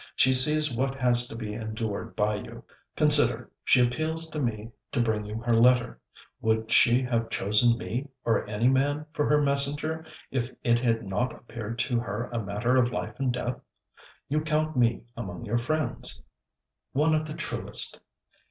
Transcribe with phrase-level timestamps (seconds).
[0.15, 2.63] She sees what has to be endured by you.
[2.95, 5.99] Consider: she appeals to me to bring you her letter.
[6.41, 11.37] Would she have chosen me, or any man, for her messenger, if it had not
[11.37, 13.59] appeared to her a matter of life and death?
[14.27, 16.23] You count me among your friends.'
[16.93, 17.99] 'One of the truest.'